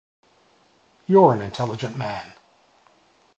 You’re 1.05 1.31
an 1.35 1.43
intelligent 1.43 1.95
man. 1.95 2.33